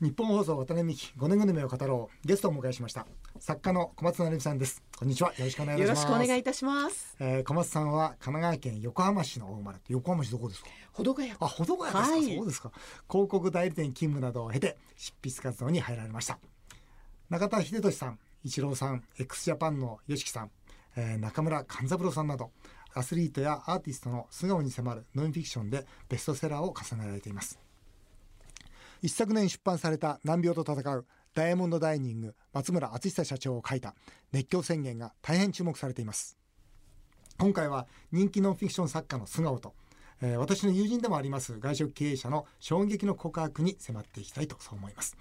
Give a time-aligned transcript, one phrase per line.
[0.00, 2.26] 日本放送渡辺美希5年組目を語ろう。
[2.26, 3.06] ゲストをお迎えしました。
[3.38, 4.82] 作家の小松成美さんです。
[4.98, 5.28] こんにちは。
[5.36, 5.88] よろしくお願いします。
[5.88, 9.78] よろしくお願いいたします、えー、小松さんは神奈川県横浜市のお生まれ。
[9.88, 10.70] 横浜市どこですか？
[10.92, 12.36] ほどがやあ、ほどがやですか、はい。
[12.36, 12.72] そうですか。
[13.10, 16.38] 広告代理店勤務などを経て執筆活動に入られました。
[17.28, 20.50] 中田秀俊さん一郎さん x ジャパンの YOSHIKI さん、
[20.96, 22.52] えー中村勘三郎さんなど
[22.94, 27.58] アスリートやアーティストの素顔に迫るノンフィクションでベストセラーを重ねられています
[29.02, 33.94] 一昨年出版された難病と戦うダイヤモンドダイニング松村厚久社長を書いた。
[34.32, 36.36] 熱狂宣言が大変注目されています。
[37.38, 39.74] 今回は人気ノンフィクション作家の素顔と、
[40.20, 45.16] えー私の友人でもあります外食経営者の衝撃の告白に迫っていきたいとそう思います、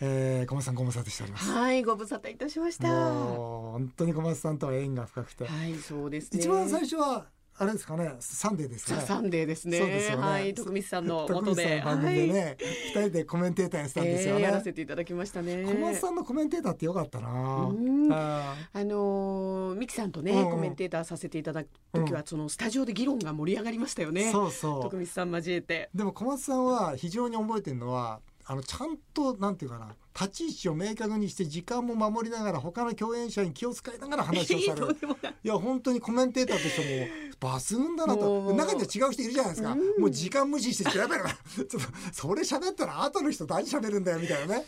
[0.00, 1.50] えー、小松さんご無沙汰しております。
[1.50, 2.88] はいご無沙汰いたしました。
[2.88, 6.38] 本当に小松さんとは縁が深くて、いそうですね。
[6.38, 9.00] 一番最初はあれですかねサンデーですかね。
[9.00, 9.78] ザサンデーですね。
[9.78, 10.22] そうですよね。
[10.24, 10.54] はい。
[10.54, 11.82] 徳光さんの徳元で。
[11.84, 15.64] 番組でね、二人でコメンテーターやってたんですよね、えーやらせていただきましたね。
[15.64, 17.28] 小松さんのコメンテーターってよかったな。
[17.30, 18.12] うん。
[18.12, 24.32] ああのー、ミキさんとね、コメンテーターさせていただく時は、そのスタジオで議論が盛り上がりましたよーね。
[24.32, 24.82] そうそう。
[24.82, 25.90] 徳光さん交えて。
[25.94, 34.96] でも小松さんは非常に覚えてるのはあのちゃんとなんていうかな立ち位置を明確にして時間も守りながら他の共演者に気を使いながら話をされる。
[35.42, 38.54] いや本当にコメンテーターとしても抜群だなと。
[38.54, 40.00] 中には違う人いるじゃないですか、うん。
[40.00, 41.24] もう時間無視してやべえな。
[41.54, 41.78] ちょっと
[42.12, 44.64] それ喋ったら後の人何喋るんだよみたいなね。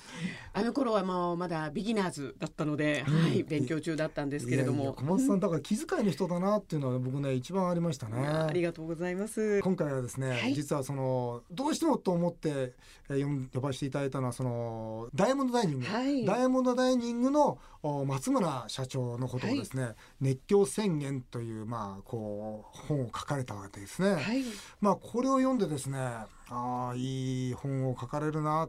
[0.52, 3.22] あの頃はもうまだビギナーズだったので、うん。
[3.22, 4.92] はい勉強中だったんですけれども。
[4.94, 8.26] 小松さんだから気遣いの人だなっていうのは僕ね一番ありましたね。
[8.26, 9.60] ありがとうございます。
[9.62, 10.54] 今回はですね、はい。
[10.54, 12.74] 実はそのどうしてもと思って、
[13.08, 16.24] えー呼ばせていただいたのはそのダイヤモンドダイニング、はい。
[16.24, 17.75] ダイヤモンドダイニングのお
[18.06, 24.14] 松村社長のことをですね、熱狂宣言というまあこう本を書かれたわけですね。
[24.14, 24.44] はい。
[24.80, 28.68] まあこれを読んでですねああいい本を書かれるな。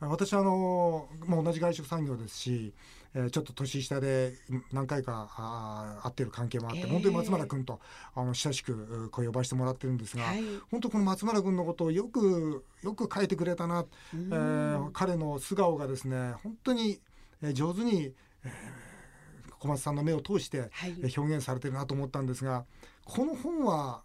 [0.00, 2.72] 私あの、まあ、同じ外食産業ですし、
[3.14, 4.34] えーちょっと年下で
[4.70, 7.80] 何回かあー会ってる関係もあって、ええ本当に松村君と
[8.14, 10.42] あの親しくうこう呼ばせてもらってるんですが、はい。
[10.70, 17.00] 本当この松村君のことをよくよく書いてくれたな、えー彼の素顔がですね本当に
[17.42, 18.12] えー上手に、えー
[19.58, 20.70] 小松さんの目を通して
[21.16, 22.64] 表現されてるなと思ったんですが
[23.04, 24.02] この本は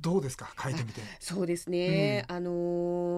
[0.00, 0.54] どうですか？
[0.62, 1.02] 書いてみて。
[1.20, 2.50] そうですね、あの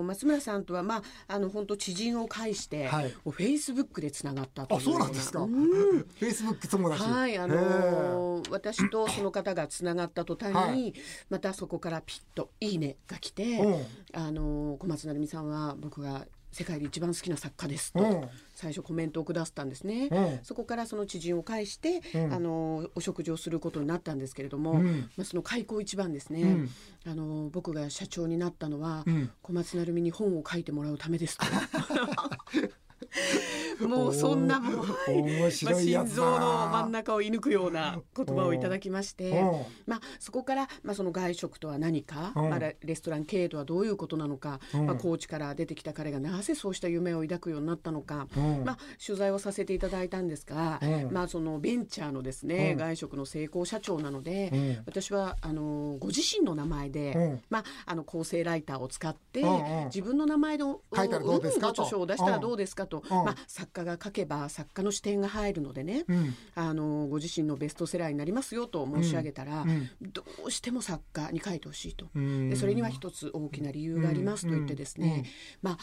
[0.01, 3.11] ー松村さんとはまああの本当知人を介して、はい。
[3.11, 5.41] フェイスブックでつながったというあそうなんですか。
[5.41, 5.69] うん。
[5.69, 7.03] フェイスブック友達。
[7.05, 10.95] はい、あへのー私とその方がつながった途端に、はい。
[11.31, 18.29] またそこからピッと「いいね」が来て、あのー小松成美さんは僕が世界で一番好きな作家ですと、うん。
[18.55, 20.09] 最初コメントをくださったんですね。
[20.11, 20.39] うん。
[20.43, 22.33] そこからその知人を介して、うん。
[22.33, 25.11] あのーお食事をすることになったんですけれども、うん。
[25.17, 26.71] まあ、その開口一番ですね、うん。
[27.07, 29.31] あのー僕が社長になったのは、うん。
[29.43, 31.45] 小松成美に本を書いてもらうためですと。
[33.87, 39.37] もうそんなもう、はい面白いやつだまあ、心臓の真ん中を射抜くような言葉をいただきましてうん、
[39.87, 42.51] まあ、そこから、まあ、その外食とは何か、うん。
[42.51, 44.87] まあ、レレストラン経営とはどういうことなのか、うん。
[44.87, 48.65] まあ、高知から出てきた彼がなぜそうした夢を抱くようになったのか、うん。
[48.65, 51.13] まあ、取材をさせていただいたんですが、うん。
[51.13, 52.79] まあ、そのベンチャーのですね、うん。
[52.79, 54.83] 外食の成功社長なので、うん。
[54.87, 57.43] 私はあのご自身の名前で、うん。
[57.51, 59.45] まあ、あの構成ライターを使って、
[59.87, 63.09] 自分の名前の書いたらどうですかんご著書を出したらどうですかと、うん。
[63.11, 66.35] まあ、作家が書けば作家の視点が入るのでね、うん。
[66.55, 69.89] あのご自身のベストセラーになりますよと申し上げたら、うん。
[70.01, 72.51] どうしても作家に書いてほしいと、うん。
[72.51, 75.25] でそれには一つ大きな理由がありますと言ってですね、
[75.63, 75.79] まあ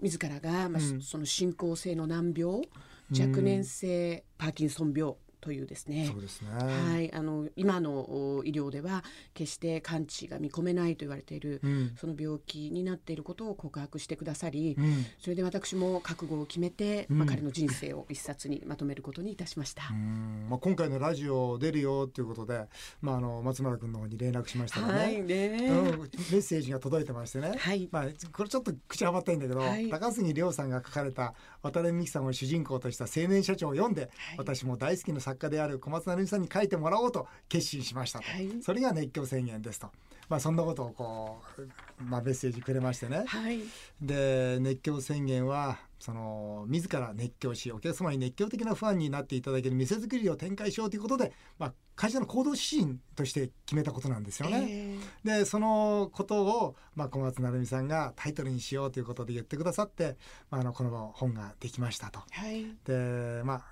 [0.00, 1.00] 自らが、まあうん。
[1.00, 2.62] その進行性の難病
[3.10, 6.08] 若年性パーキンソン病というですね。
[6.10, 6.48] そうですね。
[6.50, 11.94] はい、あの今のお医療では決して完治が見込めないと言われている、うん。
[12.00, 15.04] その病気になっていることを告白してくださり、うん。
[15.18, 17.18] それで私も覚悟を決めて、うん。
[17.18, 19.82] まあ、彼の人生を一冊にまとめることにいたしました。
[19.90, 20.46] うん。
[20.48, 22.64] まあ、今回のラジオ出るよっていうことで、
[23.02, 27.86] まあ、あの松村君の方に連絡しましたらね、はいね、うん、メッセージが届いてましてね、はい。
[27.92, 29.90] まあ、これちょっと口はばったいんだけど、はい。
[29.90, 34.10] 高杉亮さんが書かれた渡辺美樹さんを主人公とした青年社長を読んで、はい。
[34.38, 38.48] 私も大好きな作家である小松成美さんに書いてもらおうと決心しましたと、はい。
[38.62, 39.90] それが熱狂宣言ですと、
[40.28, 43.60] まあ、そんなことをこう、まあ、メッセージくれましてね、はい、
[44.00, 54.98] で熱狂宣言はその自ら熱狂しお客様に熱狂的なファンになっていただける店作りを展開しようということで、まあ、会社の行動指針として決めたことなんですよね。
[55.24, 60.16] えでそのことを、まあ、小松成美さんがタイトルにしようということで言ってくださって、
[60.50, 62.20] まあ、あのこの本ができましたと。
[62.20, 63.64] ーはい、でまあ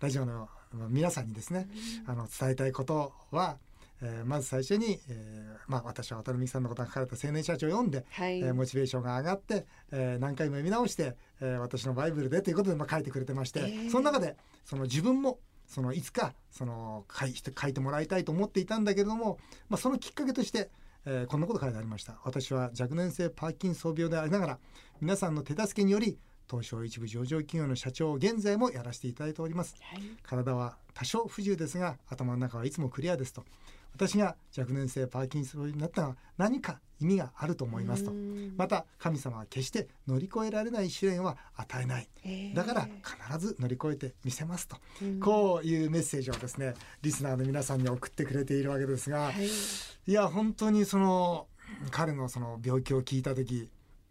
[0.00, 1.68] ラジオの皆さんにですね、
[2.06, 3.58] あの伝えたいことは、
[4.02, 13.90] えーまず最初に、えーまあ、私は渡辺美樹さんのことが書かれた青年社長を読んで、はい、えーモチベーションが上がって、えー何回も読み直して、えー私のバイブルでということで、まあ、書いてくれてまして、えー。
[13.90, 19.38] その中でその自分もそのいつかその書い書いてもらいたいと思っていたんだけれども、
[19.68, 20.70] まあ、そのきっかけとして、
[21.04, 22.18] えーこんなこと書いてありました。
[22.24, 24.58] 私は若年性パーキンソン病でありながら
[25.00, 26.18] 皆さんの手助けにより
[26.50, 29.76] 東証一部上場企業の社長を現在もやらせていただいております。
[29.80, 30.02] はい。
[30.22, 33.44] 体は多少不自由ですが頭の中はいつもクリアですと。
[33.92, 38.10] 私が若年性パーキンソン病になったのは何か意味があると思いますと。
[38.10, 38.54] うん。
[38.56, 42.08] また神様は決して乗り越えられない試練は与えない。
[42.24, 42.88] えーだから
[43.28, 45.20] 必ず乗り越えてみせますと、うん。
[45.20, 49.46] こういうメッセージをですねリスナーの皆さんに送ってくれているわけですが、はい。
[49.46, 51.46] いや本当にその
[51.90, 53.70] 彼のその病気を聞いた時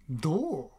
[0.09, 0.78] どう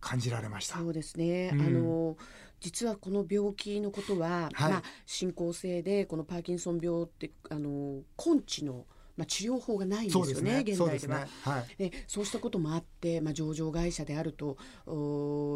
[0.00, 0.78] 感じられました。
[0.78, 1.60] そうですね、うん。
[1.60, 2.16] あの
[2.60, 4.72] 実はこの病気のことは、はい。
[4.72, 8.86] まあ、進行性でこのパーキンソン病ってあの根治の、
[9.20, 10.64] まあ、治療法がないんですよねね。
[10.66, 10.98] 現代では。
[10.98, 11.26] そうね。
[11.42, 11.90] はい。
[11.90, 14.56] でそうしたこともあって、まあ、上場会社であると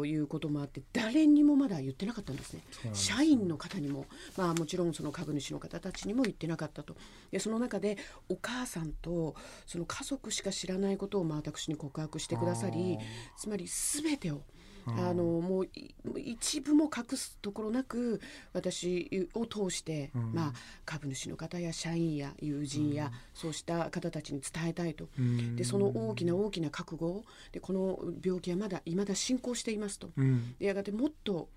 [0.05, 2.61] いうこともあって誰にもまだ言ってなかったんですね。
[2.93, 4.05] 社員の方にも、
[4.37, 6.95] まあ、もちろんその株主の方たちにも言ってなかったと。
[7.31, 7.97] でその中で
[8.29, 9.35] お母さんと
[9.65, 12.99] その家族しか知らないことをまあ私に告白してくださり
[13.37, 14.41] つまり全てを
[14.87, 18.21] あのもうい一部も隠すところなく
[18.53, 20.33] 私を通して、うん。
[20.33, 20.53] まあ、
[20.85, 25.09] 株主の方や社員や友人や、そうした方たちに伝えたいと。
[25.17, 25.55] うん。
[25.55, 30.11] でその大きな大きな覚悟でこの病気はまだ未だ進行していますと。
[30.17, 30.55] うん。
[30.59, 31.49] でやがてもっと、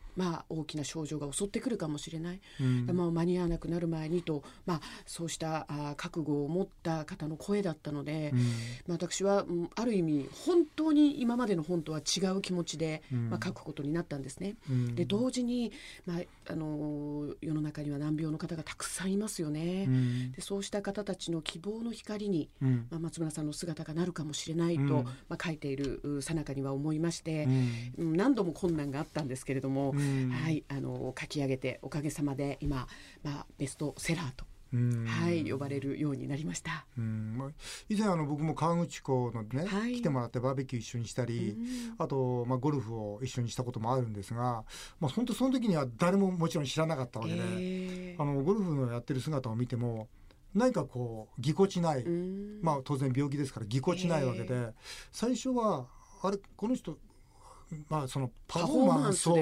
[0.68, 2.86] きな症状が襲ってくるかもしれない、うん。
[2.94, 8.38] まあ、間に合わなくなる前にと、まあ、そうしたあ覚悟を持った方の声だったので、うん。
[8.38, 13.30] まあ、私は、うんある意味本当に今までの本とは違う気持ちで、うん。
[13.30, 14.56] まあ、書くことになったんですね。
[14.70, 14.94] うん。
[14.94, 15.72] で同時に、
[16.06, 19.86] まああのー世の中には難病の方がたくさんいますよね。
[19.88, 20.32] うん。
[20.32, 22.86] でそうした方たちの希望の光に、うん。
[22.90, 24.90] まあ、松村さんの姿がなるかもしれないと、うん。
[25.28, 27.70] まあ、書いているうさなかには思いまして、うん。
[27.98, 30.32] うん何度も困難があったんですけれども、うん
[30.68, 32.86] はい、あの書き上げておかげさまで今、
[33.22, 35.06] まあ、ベストセラーと、うん。
[35.06, 36.86] はい、呼ばれるようになりました。
[37.88, 39.94] 以前あの僕も河口湖のね、はい。
[39.94, 41.56] 来てもらってバーベキュー一緒にしたり、
[41.98, 44.64] あと、まあ、ゴルフを一緒にしたこともあるんですが、
[45.00, 48.22] まあ、本当その時には誰ももちろん知らなかったわけで、えー。
[48.22, 50.08] あのゴルフのやってる姿を見ても
[50.54, 52.60] 何かこうぎこちない、うん。
[52.62, 54.72] まあ、当然病気ですからぎこちないわけで、え
[55.12, 55.86] 最初は
[56.22, 56.98] あれこの人、
[57.88, 59.36] まあ、そのパパフォーマンスを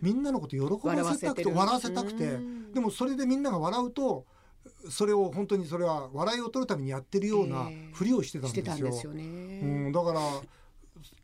[0.00, 2.72] みんなのこと喜ばせたくて笑笑わわせたくてうん。
[2.72, 4.26] でもそれでみんなが笑うと
[4.88, 7.90] それを本当にそれは笑いを取るためにやってるようなええ。
[7.92, 9.12] ふりをしてたんですよ。
[9.12, 10.20] うん、だから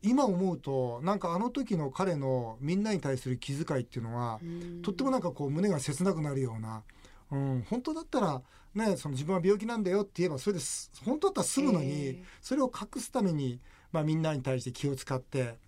[0.03, 4.83] 今思うとなんかあの時の彼のみんなに対する気遣いっていうのは、うん。
[4.83, 6.83] とってもなんかこう胸が切なくなるような、
[7.31, 8.43] うん、本当だったら
[8.75, 10.91] ねその自分は病気なんだよって言えばそれです。
[11.05, 12.25] 本当だったら済むのに、ええ。
[12.41, 13.61] それを隠すために、
[13.93, 15.59] まあ、みんなに対して気を使って、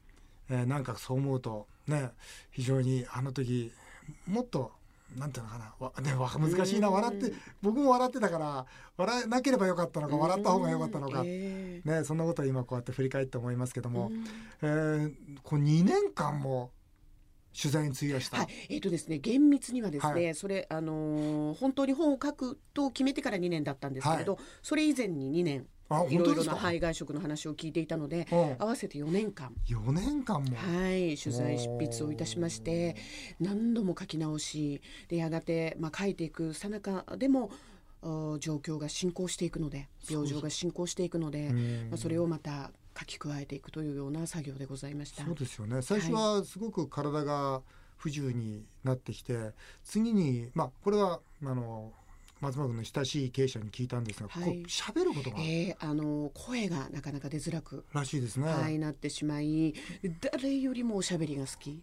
[0.51, 2.11] えーなんかそう思うとね
[2.51, 3.73] 非常にあの時
[4.27, 4.73] もっと
[5.17, 7.33] なんていうのかなわ、 ね、わ難しいなうん笑って
[7.63, 8.67] 僕も笑ってたから
[8.97, 14.25] 笑えなければよかったのか笑った方がよかったのか、えね、そんなことを今こうやって振り返って思いますけども、うん。
[14.63, 16.71] えーこう2年間も
[17.61, 18.39] 取材に費やした。
[18.39, 28.57] はい、えーとですね、厳密にはですね、はそれあのー本当に本を書くと決めてから2年だったんですけれど、それ以前に2年あいろいろな本当ですか、肺外食の話を聞いていたので、うん。
[28.59, 29.53] 合わせて4年間。
[29.67, 32.97] 4年間も、はい、取材執筆をいたしまして
[33.41, 37.51] 何度も書き直しでやがて、まあ、書いていくさなかでも
[38.03, 41.89] お状況が進行していくので病状が進行していくので、うん。
[41.91, 45.25] まあ、それをまた書き加えていくというような作業でございました。
[45.25, 45.83] そうですよね。
[45.83, 47.63] 最初はすごく体が
[47.97, 49.53] 不自由になってきて
[49.85, 51.93] 次にまあこれはあの
[52.41, 54.45] 松村君の親しい経営者に聞いたんですが、はい。
[54.45, 55.37] こう喋ることが。
[55.41, 58.49] えーあの声がなかなか出づらく、らしいですね。
[58.49, 59.75] はい、なってしまい
[60.33, 61.83] 誰よりもおしゃべりが好き、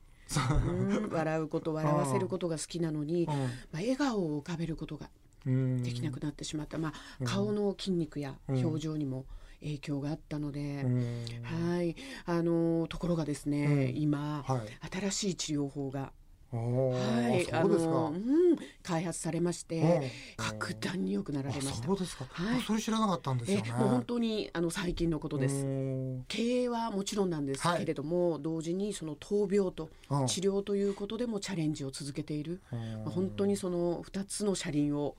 [1.11, 3.37] 笑うこと 笑わせることが好きなのに、まあ、
[3.73, 5.09] 笑顔を浮かべることが
[5.45, 5.83] うん。
[5.83, 7.27] できなくなってしまった、まあ、うん。
[7.27, 8.65] 顔の筋肉やうん。
[8.65, 9.25] 表情にも
[9.61, 11.25] 影響があったので、うん。
[11.43, 11.95] はい。
[12.25, 14.01] あのところがですね、うん。
[14.01, 14.99] 今、はい。
[15.09, 16.11] 新しい治療法が、
[16.51, 17.91] はい、そうですか。
[17.91, 19.79] のうん、開発されまして、
[20.37, 20.45] うん。
[20.45, 21.83] 格段に良くなられました。
[21.83, 21.87] あ。
[21.87, 22.59] そうですか、はい。
[22.59, 23.71] あそれ知らなかったんですえよね。
[23.71, 25.55] もう本当にあの最近のことです。
[25.55, 30.27] うん経営はもちろんなんですけれども、同時にその闘病とうん。
[30.27, 32.77] 治療ということでもチャレンジを続けている、ま
[33.07, 35.15] あ本当にその2つの車輪を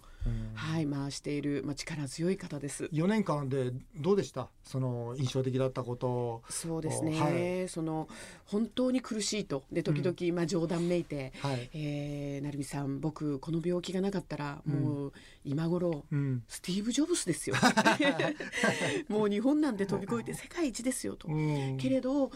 [0.55, 2.85] はい回している、まあ、力強い方です。
[2.93, 4.49] 4年間でどうでした？
[4.65, 7.69] その印象的だったことそうですね、はい。
[7.69, 8.09] その
[8.45, 9.65] 本当に苦しいと。
[9.73, 15.13] で時々、まあ、冗談めいてはい「えー、成美さん僕この病気がなかったらもう
[15.45, 16.43] 今頃、うん。
[16.49, 17.57] スティーブ・ジョブスですよ。
[19.09, 21.77] もう日本なんて飛び越えて世界一ですよと、うん。
[21.79, 22.31] けれど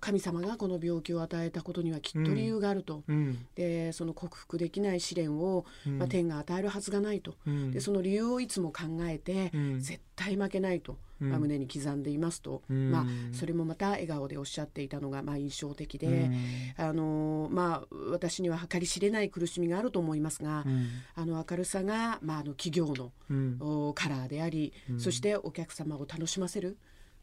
[0.00, 3.46] 神様がこの病気を与えたことにはきっと理由があると、うん。
[3.54, 5.98] でその克服できない試練を、うん。
[5.98, 7.70] まあ、天が与えるはずがないと、うん。
[7.70, 9.80] でその理由をいつも考えて、うん。
[9.80, 11.30] 絶対負けないと、うん。
[11.30, 12.90] まあ、胸に刻んでいますと、うん。
[12.90, 16.74] まあ、それもまた笑顔でおっしゃっていたのがまあ印象的で、うん。
[16.76, 20.88] あのまあ、私には計り知れない苦しみがあると思いますが、うん。
[21.14, 22.94] あの明るさが、まあ、あの企業
[23.28, 26.78] のカラーであり、そしてお客様を楽しませる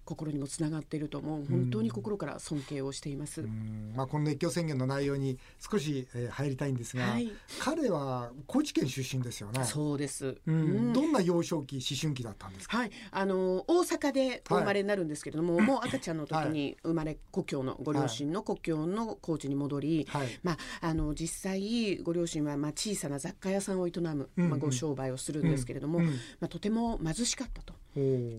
[0.07, 1.45] 心にもつながっているともう。
[1.45, 3.41] 本当に心から尊敬をしています。
[3.41, 3.93] うん。
[3.95, 7.31] まあ、この熱狂宣言の内容に少し、えー入りたいんですが、はい。
[7.59, 9.63] 彼は高知県出身ですよね。
[9.65, 10.55] そうです、うん。
[10.55, 10.59] う
[10.91, 10.93] ん。
[10.93, 12.77] どんな幼少期思春期だったんですか？
[12.77, 20.27] はい、あの大阪でお生まれになるんですけれども、もう赤ちゃんの時に生まれ故郷のご両親の故郷の高知に戻り、はい。
[20.43, 24.49] まあ、あの実際ご両親はまあ小さな雑貨屋さんを営む、うんうん。
[24.49, 26.05] まあ、ご商売をするんですけれども、うん。
[26.05, 26.11] ま
[26.41, 27.73] あ、とても貧しかったと。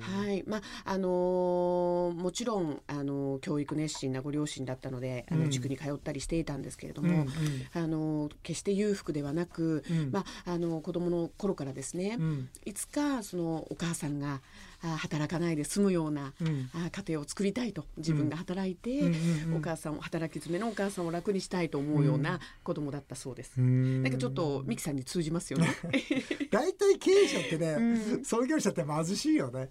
[0.01, 0.45] はい。
[0.47, 5.45] まああのーもちろん、あのー教育熱心なご両親だったのであうん。
[5.45, 7.27] の塾に通ったりしていたんですけれどうんも、
[7.75, 10.11] あのー決して裕福ではなく、うん。
[10.13, 12.49] まああのー子供の頃からですね、うん。
[12.65, 14.41] いつかそのお母さんが
[14.78, 16.71] あ働かないで済むような、うん。
[16.73, 23.53] あ家庭を作りたいと自分が働いて、うんお母さんを働き詰めのお母さんを楽にしたいと思うような子供だったそうです。
[23.59, 24.03] うん。
[24.03, 25.69] なんかちょっとミキさんに通じますよね。
[26.51, 29.71] 大体経営者ってね、創業者って貧しいよね。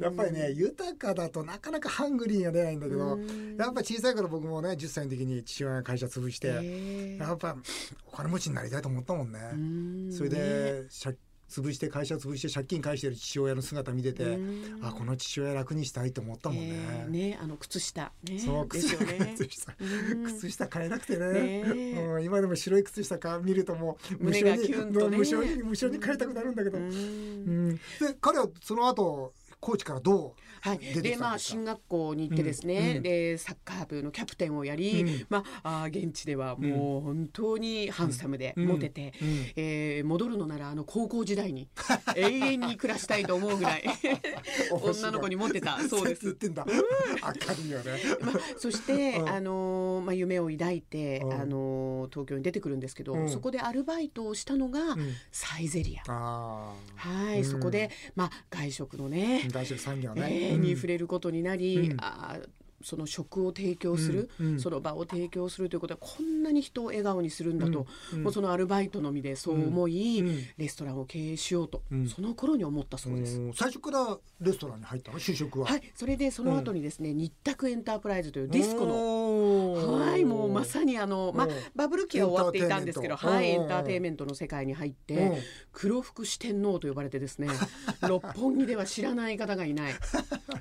[0.00, 3.18] やっぱりね豊かだとなかなかハングリーが出ないんだけど、
[3.58, 7.56] やっぱ小さい頃僕もね10歳の時に父親が会社潰して、やっぱ
[8.06, 9.38] お金持ちになりたいと思ったもんね。
[9.52, 10.12] うん。
[10.12, 11.16] それで借
[11.54, 14.78] 潰して会社潰して借金返してる父親の姿見ててうん。
[14.82, 16.74] あこの父親楽にしたいと思ったもんね。
[16.74, 18.12] えーねあの靴下。
[18.24, 19.34] ねそう靴下ね。
[19.38, 19.74] 靴下。
[19.78, 20.24] うん。
[20.24, 21.62] 靴下買えなくてね。
[21.66, 26.88] うん、今でも白い靴下か見るともう無胸が性に無性に無性に買いたくなるんだけど、ううん
[27.70, 27.74] ん。
[27.76, 27.80] で
[28.20, 29.32] 彼はその後
[29.64, 32.96] 高知からどはい、出てでまあ進学校に行ってですね、うん。
[32.96, 33.02] うん。
[33.02, 35.26] でサッカー部のキャプテンをやり、うん。
[35.30, 38.66] まあ現地ではもう本当にハンサムでうん。
[38.66, 39.28] モテて、うん。
[39.56, 41.68] えー戻るのならあの高校時代に
[42.14, 43.84] 永遠に暮らしたいと思うぐらい
[44.70, 46.34] 女の子にモテたそうで言っす。
[46.34, 46.66] てんだ。
[46.66, 47.92] 明るいよね。
[48.20, 49.28] まあ、そして、うん。
[49.28, 51.32] あのーまあ、夢を抱いて、うん。
[51.32, 53.28] あのー東京に出てくるんですけど、うん。
[53.30, 54.98] そこでアルバイトをしたのが、ん。
[55.32, 56.02] サイゼリア。
[56.06, 61.96] あはい、うんそこで、まあ、外食のねあ、外食産業えね、ーに触れることになり、うん。
[62.00, 62.48] あー
[62.84, 64.60] その食を提供する、うんうん。
[64.60, 68.24] その場を提供するということはこんなに人を笑顔にするんだと、うんうん。
[68.24, 70.44] もうそのアルバイトのみでそう思い、うんうん。
[70.56, 72.08] レストランを経営しようと、うん。
[72.08, 73.38] その頃に思ったそうです。
[73.38, 75.18] うん最初からレストランに入ったの？
[75.18, 85.38] 就職は、はい、それでその後にですね、日卓エンタープライズというディスコののはい、もうまさにあの、まあうん、バブル期は終わっていたんですけど、はい、エうんンターテインメントの世界に入ってうん、
[85.72, 87.48] 黒服四天王と呼ばれてですね、
[88.06, 89.94] 六本木では知らない方がいない、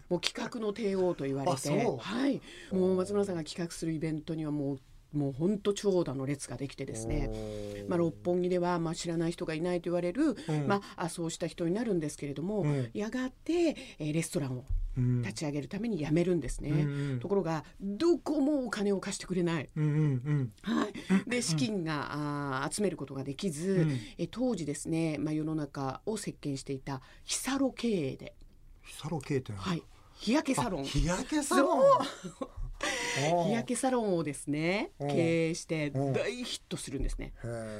[0.09, 2.41] もう企画の帝王と言われてう、はい、
[2.71, 4.79] もう松村さんが企画するイベントにはもう、
[5.17, 7.29] もう本当長蛇の列ができてですね。
[7.87, 10.67] まあ、六本木ではまあ知らない人がいないと言われる、うん。
[10.67, 12.89] まあ、あそうした人になるんですけれども、うん。
[12.93, 14.65] やがて、えーレストランを
[14.97, 15.21] うん。
[15.21, 17.19] 立ち上げるために辞めるんですね、うんうん。
[17.19, 19.69] ところがどこもお金を貸してくれない。
[19.75, 19.95] うんうんう
[20.33, 20.53] ん。
[20.61, 22.09] はい、で資金が、
[22.63, 23.99] あー集めることができず、うん。
[24.17, 28.35] え当時ですね、まあ、世の中を席巻していたヒサロ経営で、
[28.99, 29.83] サロ系ってのははい、
[30.15, 30.83] 日焼けサロン。
[30.85, 31.81] 日焼けサロン。
[33.45, 37.33] 日焼けサロンをですねうん経営してうん大ヒットするんですね。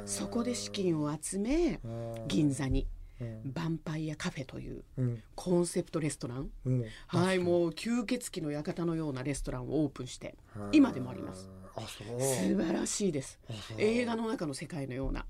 [0.06, 2.88] そこで資金を集めうん銀座にうん
[3.24, 5.24] ヴァンパイアカフェといううん。
[5.36, 6.50] コンセプトレストラン。
[6.66, 6.86] うん。
[7.08, 10.36] はいもう吸血鬼の館のようなレストランをオープンして
[10.72, 11.50] 今でもあります。
[11.88, 13.40] 素晴らしいです。
[13.80, 15.26] 映画の中の世界のような。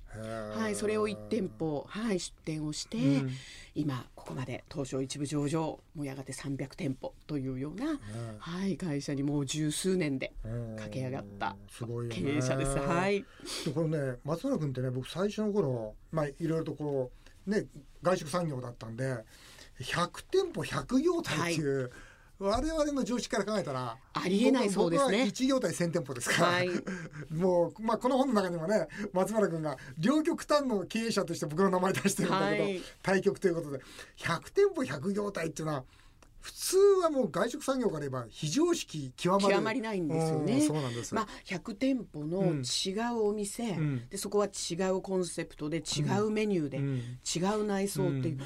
[0.57, 3.31] はい、それを1店舗、はい、出店をして、うん。
[3.75, 7.99] 今ここまで東証一部上場もうやがて300店舗というような、
[8.39, 10.75] はい、会社にもう十数年でうん。
[10.75, 12.15] 駆け上がったすごいよね。
[12.15, 12.77] 経営者です。
[12.77, 13.25] はい、
[13.65, 17.65] でこれね松村君ってね僕最初の頃まあいろいろとこうね
[18.01, 19.23] 外食産業だったんで
[19.81, 21.91] 100店舗100業態っていう、
[22.39, 25.17] 我々の常識から考えたらありえないそうですね。
[25.17, 26.69] 僕は1業態1000店舗ですから、はい。
[27.33, 32.81] もう、まあ、この本の中にもね松村君が両極端の経営者として僕の名前出してるんだけど、はい。
[33.01, 33.79] 対局ということで
[34.17, 35.83] 100店舗100業態っていうのは
[36.43, 39.55] 普通はもう外食産業から言えば非常識極まる。
[39.55, 40.55] 極まりないんですよね。
[40.55, 41.15] うんそうなんです。
[41.15, 44.09] よ、まあ、100店舗の違うお店、ん。
[44.09, 46.97] でそこは違うコンセプトで違うメニューで、うん。
[47.33, 48.39] 違う内装っていう、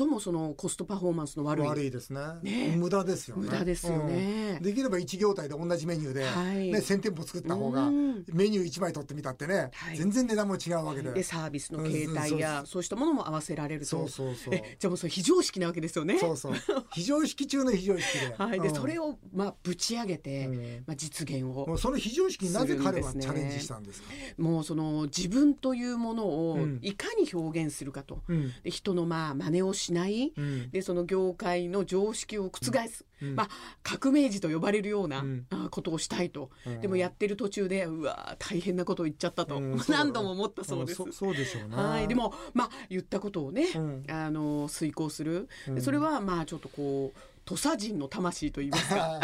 [0.00, 1.66] 最もそのコストパフォーマンスの悪い。
[1.66, 2.20] 悪いですね。
[2.42, 2.74] ね。
[2.76, 3.42] 無駄ですよね。
[3.44, 4.56] 無駄ですよね。
[4.56, 4.62] うん。
[4.62, 6.70] できれば一業態で同じメニューで、はい。
[6.70, 8.24] ね、1,000店舗作った方がうん。
[8.32, 9.96] メニュー1枚取ってみたってね、はい。
[9.98, 12.82] 全然値段も違うわけで、でサービスの形態や、うんそう。
[12.82, 13.86] したものも合わせられると。
[13.86, 14.54] そうそうそう。
[14.54, 16.18] えじゃあもうそれ非常識なわけですよね。
[16.18, 16.54] そうそう。
[16.92, 18.74] 非常識中の非常識で, はい、でうん。
[18.74, 20.84] それをまあぶち上げて、うん。
[20.86, 21.66] まあ、実現を。
[21.68, 24.08] もうその非常識になぜ彼はチャレンジしたんですか？
[24.38, 26.78] もうその自分というものをうん。
[26.82, 28.52] いかに表現するかと、うん。
[28.62, 30.70] で人のまあ真似をしない、うん。
[30.70, 33.34] でその業界の常識を覆す、うん。
[33.34, 33.48] まあ、
[33.82, 35.24] 革命児と呼ばれるような、
[35.70, 36.80] ことをしたいと、うん。
[36.80, 41.02] でもやってる途中でうわ大変なことを言っちゃったと、 何度も思ったそうです。
[41.02, 44.04] んそそうでしょうねはい、でもまあ言ったことをね、うん。
[44.08, 45.82] あの遂行する、うん。
[45.82, 49.20] それはまあちょっとこう土佐人の魂といいますか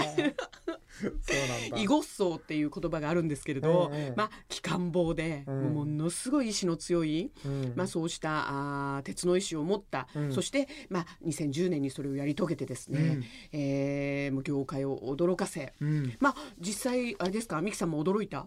[1.76, 5.74] 囲碁層っていう言葉があるんですけれど、うんうんまあ機関棒で、うん。
[5.74, 7.72] ものすごい意志の強い、うん。
[7.74, 8.46] まあ、そうした
[8.96, 10.32] あー鉄の意志を持った、うん。
[10.32, 13.24] そして、まあ、2010年にそれをやり遂げてですね、うん。
[13.52, 16.16] えーもう業界を驚かせ、うん。
[16.20, 17.60] まあ実際あれですか？
[17.60, 18.46] 三木さんも驚いた？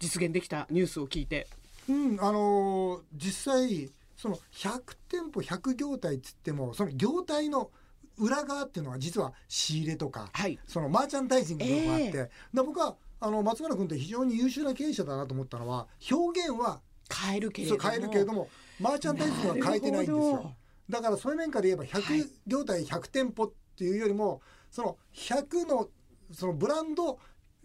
[0.00, 1.46] 実現できたニュースを聞いて。
[1.88, 7.70] うん、あのー実際その100店舗100業態っつってもその業態の
[8.18, 10.58] 裏側っていうのは実は仕入れとかはい。
[10.66, 17.82] そのマーチャンダイジングとかがあって、えだ僕はあの松村君って非常に優秀な経営者だなと思ったのは表現は変えるけれども。
[17.82, 18.48] 変えるけれども
[18.80, 20.54] マーチャンダイジングは変えてないんですよ。
[20.88, 21.90] だからそういう面から言えばはい。
[21.90, 25.88] 100業態100店舗っていうよりもその100の
[26.32, 27.18] そのブランド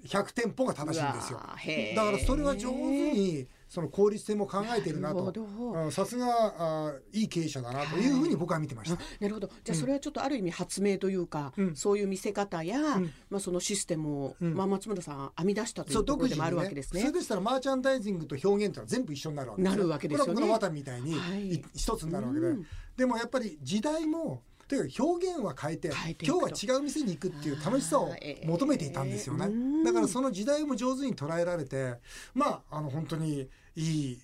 [0.06, 1.40] 100店舗が正しいんですよ。
[1.96, 2.76] だからそれは上手
[3.14, 5.34] にその効率性も考えてるなと。
[5.90, 6.28] さすが
[6.60, 8.98] あいい経営者だなというふうに僕は見てました。
[8.98, 9.00] あ。
[9.20, 9.50] なるほど。
[9.64, 11.76] じゃあそれはちょっとある意味発明というか、うん。
[11.76, 13.12] そういう見せ方や、ん。
[13.32, 14.54] まあ、そのシステムを、うん。
[14.54, 17.02] まあ、松村さん編み出したといそううところでもあるわけですね。
[17.02, 20.34] それでしたらマーチャンダイジングと表現ってのは全部一緒になるわけですなるわけですよね。
[20.36, 21.54] これは僕のみたいにはい。
[21.56, 22.66] い一つになるわけで、うん。
[22.96, 25.92] でもやっぱり時代もというか表現は変えて
[26.22, 28.14] 今日は違う店に行くっていう楽しさを
[28.46, 29.50] 求めていたんですよね、
[29.84, 31.96] だからその時代も上手に捉えられて
[32.34, 34.20] まああの本当にいい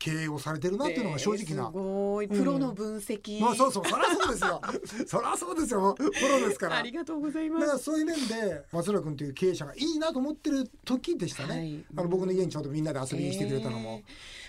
[0.00, 1.64] 経営をされてるなっていうのが正直な。
[1.64, 4.60] えーすごいプロの分析、まあそうそうそりゃそうですよ。
[5.06, 5.94] そりゃそうですよ。
[5.96, 6.78] プロですから。
[6.78, 7.84] ありがとうございまだからす。
[7.84, 11.84] そういう面で松浦君という経営者がいいなと思ってる時でしたね、はい。
[11.96, 14.02] あの僕の家にちょうどみんなで遊びに来てくれたのも、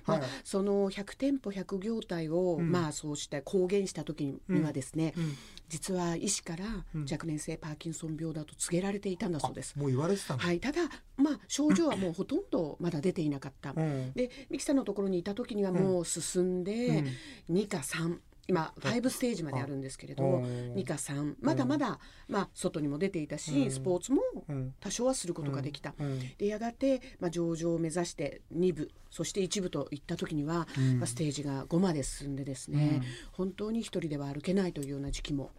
[0.05, 0.29] まあはい。
[0.43, 2.71] その100店舗100業態を、うん。
[2.71, 5.37] まあそうして公言した時にはですね、うん
[5.71, 7.05] 実は医師からうん。
[7.09, 9.75] 若年性パーキンソン病だと告げられていたんだそうです。
[9.77, 10.81] もう言われてたはい、ただ、
[11.15, 13.73] まあ、症状はもうほとんどまだ出ていなかった。
[13.75, 14.11] うん。
[14.13, 17.03] でミキさんのところにいた時にはもう進んで、
[17.49, 18.17] 2か3
[18.51, 23.71] 今5ステージまであるんですけれどうん2か3まだまだ、まあ、外にも出ていたし、うん。
[23.71, 24.73] スポーツもうん。
[24.79, 25.93] 多少はすることができた。
[25.97, 26.19] うん。
[26.37, 30.99] でやがて、まあ、上場を目指して2部そして1部といった時には、うん。
[30.99, 35.51] まあ、ステージが5まで進んでですね、本当に一人では歩けないというような時期も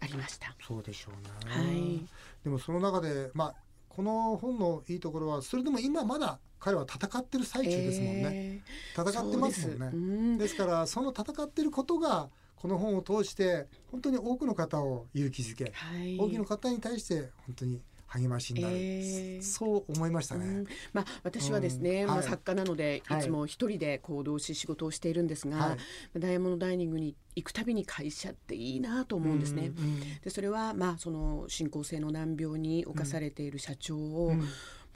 [0.00, 0.56] ありました。
[0.66, 2.06] そうでしょうね、はい。
[2.42, 3.54] でもその中でまあ
[3.88, 8.60] この本のいいところはそれでも今まだ彼は戦ってる最中ですもんね、え
[8.94, 9.50] 戦ってますもんね。
[9.50, 9.96] そうです。
[9.96, 10.38] うん。
[10.38, 16.18] ですからその戦ってることがこの本を通して本当に多くの方を勇気づけ、はい。
[16.18, 19.42] 多くの方に対して本当に励ましになる、えー。
[19.42, 20.44] そう思いましたね。
[20.44, 20.66] うん。
[20.92, 22.20] まあ、私はですね、まあ、うん。
[22.22, 22.28] はい。
[22.28, 23.22] 作家なのでいはい。
[23.22, 25.76] つも一人で行動し仕事をしているんですが、は
[26.14, 26.20] い。
[26.20, 29.72] ダイヤモンドダイニングに行くたびに会社っていいなと思うんですね。
[29.74, 30.00] うんうん。
[30.20, 34.48] でそれはまあその進行性の難病に侵されている社長を、うん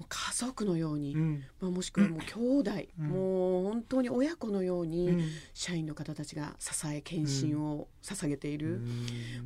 [0.09, 1.45] 家族のように、うん。
[1.61, 3.07] まあ、もしくはもう兄弟、うん。
[3.07, 5.25] もう本当に親子のように、うん。
[5.53, 8.89] 社員の方たちが支え献身を捧げている、うん。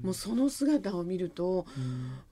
[0.03, 1.67] もうその姿を見ると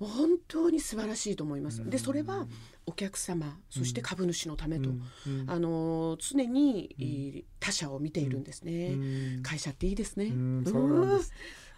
[0.01, 0.09] うん。
[0.09, 1.89] 本当に素晴らしいと思います。
[1.89, 2.47] でそれは
[2.87, 5.45] お客様そして株主のためと、うん。
[5.47, 8.93] あの常に、えー他者を見ているんですね。
[8.93, 9.43] うん。
[9.43, 10.27] 会社っていいですね。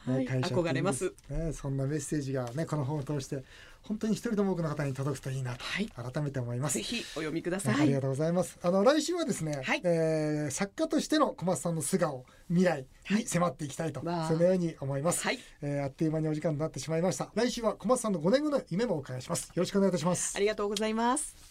[0.07, 0.31] うんそうなんです。
[0.33, 1.15] うんはい会社憧れます。
[1.29, 3.43] ね、そんなメッセージがねこの本を通して
[3.83, 6.75] 本当に一人でも多くの方に届くといいなとはい改めて思います。
[6.75, 7.75] ぜひお読みください。
[7.81, 8.59] ありがとうございます。
[8.63, 17.31] あの来週はですね、はいえー作家としての小松さんの素顔、未来に迫っていきたいと、わあそのように思います、はいえーあっという間にお時間となってしまいました。
[17.35, 19.49] 来週は小松さんの5年後の夢もお伺いします。
[19.49, 20.41] よろしくお願いいたしますあ。
[20.41, 21.48] りがとうございます。